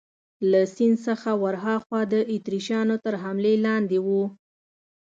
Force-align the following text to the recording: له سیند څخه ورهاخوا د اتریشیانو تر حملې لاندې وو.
له 0.51 0.61
سیند 0.75 0.97
څخه 1.07 1.29
ورهاخوا 1.43 2.01
د 2.13 2.15
اتریشیانو 2.33 2.95
تر 3.05 3.13
حملې 3.23 3.53
لاندې 3.65 3.97
وو. 4.05 4.23